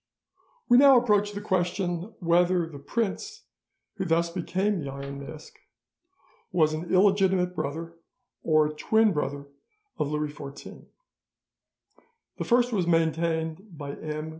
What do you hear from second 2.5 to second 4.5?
the prince who thus